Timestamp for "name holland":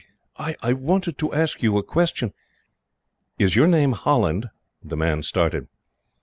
3.67-4.49